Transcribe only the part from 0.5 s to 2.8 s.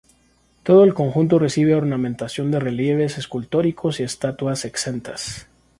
Todo el conjunto recibe ornamentación de